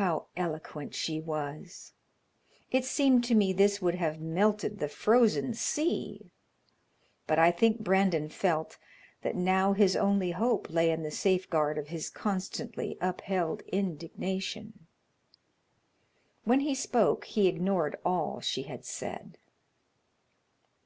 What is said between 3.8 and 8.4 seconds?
would have melted the frozen sea, but I think Brandon